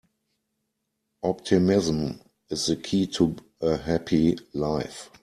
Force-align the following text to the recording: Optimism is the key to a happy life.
Optimism 1.21 2.21
is 2.49 2.65
the 2.65 2.75
key 2.77 3.05
to 3.05 3.35
a 3.61 3.77
happy 3.77 4.35
life. 4.51 5.11